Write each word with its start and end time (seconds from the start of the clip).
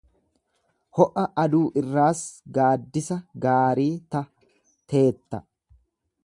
Ho'a 0.99 1.25
aduu 1.43 1.59
irraas 1.81 2.23
gaaddisa 2.57 3.19
gaarii 3.45 3.93
ta'teetta. 4.17 5.45